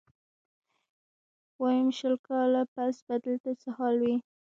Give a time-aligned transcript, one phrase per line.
[1.61, 4.15] ويم شل کاله پس به دلته څه حال وي.